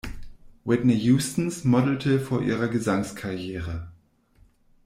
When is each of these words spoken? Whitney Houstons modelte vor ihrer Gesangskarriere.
Whitney 0.65 0.95
Houstons 0.97 1.63
modelte 1.63 2.19
vor 2.19 2.41
ihrer 2.41 2.69
Gesangskarriere. 2.69 3.91